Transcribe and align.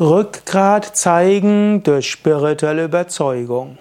Rückgrat 0.00 0.96
zeigen 0.96 1.84
durch 1.84 2.10
spirituelle 2.10 2.86
Überzeugung. 2.86 3.78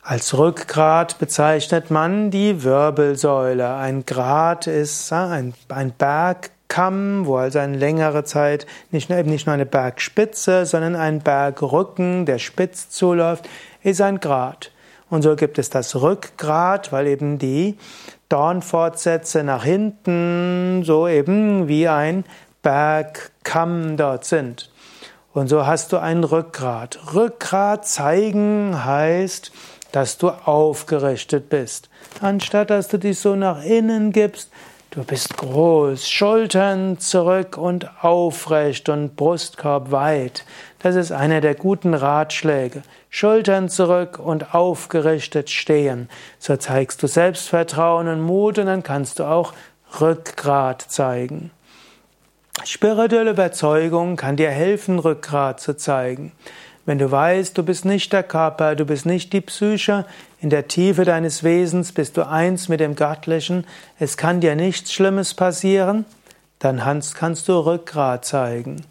Als 0.00 0.38
Rückgrat 0.38 1.18
bezeichnet 1.18 1.90
man 1.90 2.30
die 2.30 2.62
Wirbelsäule. 2.62 3.74
Ein 3.74 4.06
Grat 4.06 4.68
ist 4.68 5.12
ein, 5.12 5.54
ein 5.70 5.90
Bergkamm, 5.90 7.26
wo 7.26 7.38
also 7.38 7.58
eine 7.58 7.78
längere 7.78 8.22
Zeit 8.22 8.64
nicht, 8.92 9.10
eben 9.10 9.30
nicht 9.30 9.46
nur 9.46 9.54
eine 9.54 9.66
Bergspitze, 9.66 10.64
sondern 10.66 10.94
ein 10.94 11.18
Bergrücken, 11.18 12.24
der 12.24 12.38
spitz 12.38 12.90
zuläuft, 12.90 13.48
ist 13.82 14.00
ein 14.00 14.20
Grat. 14.20 14.70
Und 15.08 15.22
so 15.22 15.34
gibt 15.34 15.58
es 15.58 15.70
das 15.70 16.00
Rückgrat, 16.00 16.92
weil 16.92 17.08
eben 17.08 17.40
die 17.40 17.76
Dornfortsätze 18.28 19.42
nach 19.42 19.64
hinten 19.64 20.84
so 20.84 21.08
eben 21.08 21.66
wie 21.66 21.88
ein 21.88 22.24
Bergkamm 22.62 23.96
dort 23.96 24.24
sind. 24.24 24.70
Und 25.32 25.48
so 25.48 25.66
hast 25.66 25.92
du 25.92 25.98
ein 25.98 26.24
Rückgrat. 26.24 26.98
Rückgrat 27.14 27.86
zeigen 27.86 28.84
heißt, 28.84 29.52
dass 29.92 30.18
du 30.18 30.28
aufgerichtet 30.30 31.48
bist. 31.48 31.88
Anstatt 32.20 32.70
dass 32.70 32.88
du 32.88 32.98
dich 32.98 33.18
so 33.18 33.36
nach 33.36 33.64
innen 33.64 34.12
gibst, 34.12 34.50
du 34.90 35.04
bist 35.04 35.36
groß, 35.36 36.08
Schultern 36.08 36.98
zurück 36.98 37.56
und 37.56 37.88
aufrecht 38.02 38.88
und 38.88 39.16
Brustkorb 39.16 39.90
weit. 39.92 40.44
Das 40.80 40.96
ist 40.96 41.12
einer 41.12 41.40
der 41.40 41.54
guten 41.54 41.94
Ratschläge. 41.94 42.82
Schultern 43.08 43.68
zurück 43.68 44.18
und 44.18 44.54
aufgerichtet 44.54 45.50
stehen. 45.50 46.08
So 46.38 46.56
zeigst 46.56 47.02
du 47.02 47.06
Selbstvertrauen 47.06 48.08
und 48.08 48.20
Mut 48.20 48.58
und 48.58 48.66
dann 48.66 48.82
kannst 48.82 49.18
du 49.18 49.24
auch 49.24 49.52
Rückgrat 50.00 50.82
zeigen. 50.88 51.50
Spirituelle 52.64 53.30
Überzeugung 53.30 54.16
kann 54.16 54.36
dir 54.36 54.50
helfen, 54.50 54.98
Rückgrat 54.98 55.60
zu 55.60 55.76
zeigen. 55.76 56.32
Wenn 56.84 56.98
du 56.98 57.10
weißt, 57.10 57.56
du 57.56 57.62
bist 57.62 57.84
nicht 57.84 58.12
der 58.12 58.22
Körper, 58.22 58.74
du 58.74 58.84
bist 58.84 59.06
nicht 59.06 59.32
die 59.32 59.40
Psyche, 59.40 60.04
in 60.40 60.50
der 60.50 60.68
Tiefe 60.68 61.04
deines 61.04 61.42
Wesens 61.42 61.92
bist 61.92 62.16
du 62.16 62.26
eins 62.26 62.68
mit 62.68 62.80
dem 62.80 62.96
Göttlichen, 62.96 63.66
es 63.98 64.16
kann 64.16 64.40
dir 64.40 64.56
nichts 64.56 64.92
Schlimmes 64.92 65.34
passieren, 65.34 66.04
dann 66.58 66.78
kannst 67.14 67.48
du 67.48 67.58
Rückgrat 67.58 68.24
zeigen. 68.24 68.84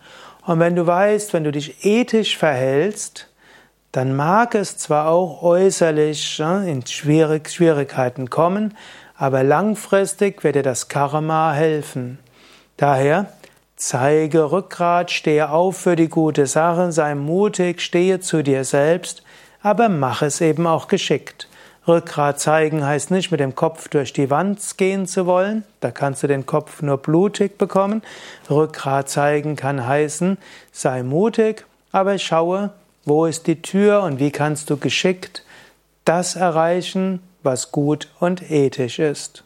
Und 0.45 0.59
wenn 0.59 0.75
du 0.75 0.87
weißt, 0.87 1.33
wenn 1.33 1.43
du 1.43 1.51
dich 1.51 1.85
ethisch 1.85 2.37
verhältst, 2.37 3.27
dann 3.91 4.15
mag 4.15 4.55
es 4.55 4.77
zwar 4.77 5.09
auch 5.09 5.43
äußerlich 5.43 6.39
in 6.39 6.85
Schwierigkeiten 6.85 8.29
kommen, 8.29 8.75
aber 9.15 9.43
langfristig 9.43 10.43
wird 10.43 10.55
dir 10.55 10.63
das 10.63 10.87
Karma 10.87 11.53
helfen. 11.53 12.19
Daher 12.77 13.33
Zeige 13.81 14.51
Rückgrat, 14.51 15.09
stehe 15.09 15.49
auf 15.51 15.77
für 15.77 15.95
die 15.95 16.09
gute 16.09 16.47
Sache, 16.47 16.91
sei 16.91 17.15
mutig, 17.15 17.79
stehe 17.79 18.19
zu 18.19 18.43
dir 18.43 18.65
selbst, 18.65 19.23
aber 19.61 19.87
mach 19.87 20.21
es 20.21 20.41
eben 20.41 20.67
auch 20.67 20.89
geschickt. 20.89 21.47
Rückgrat 21.87 22.41
zeigen 22.41 22.85
heißt 22.85 23.09
nicht 23.09 23.31
mit 23.31 23.39
dem 23.39 23.55
Kopf 23.55 23.87
durch 23.87 24.11
die 24.11 24.29
Wand 24.29 24.59
gehen 24.75 25.07
zu 25.07 25.25
wollen, 25.25 25.63
da 25.79 25.91
kannst 25.91 26.23
du 26.23 26.27
den 26.27 26.45
Kopf 26.45 26.81
nur 26.81 26.97
blutig 26.97 27.57
bekommen. 27.57 28.01
Rückgrat 28.49 29.07
zeigen 29.07 29.55
kann 29.55 29.87
heißen, 29.87 30.37
sei 30.73 31.01
mutig, 31.01 31.65
aber 31.93 32.17
schaue, 32.17 32.71
wo 33.05 33.27
ist 33.27 33.47
die 33.47 33.61
Tür 33.61 34.03
und 34.03 34.19
wie 34.19 34.31
kannst 34.31 34.69
du 34.69 34.75
geschickt 34.75 35.45
das 36.03 36.35
erreichen, 36.35 37.21
was 37.43 37.71
gut 37.71 38.09
und 38.19 38.51
ethisch 38.51 38.99
ist. 38.99 39.45